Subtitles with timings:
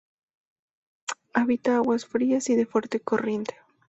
[1.35, 3.55] Habita aguas frías y de fuerte corriente.